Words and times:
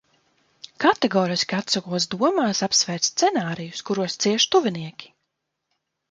Kategoriski 0.83 1.57
atsakos 1.57 2.07
domās 2.13 2.61
apsvērt 2.67 3.09
scenārijus, 3.09 3.83
kuros 3.91 4.17
cieš 4.25 4.47
tuvinieki. 4.57 5.13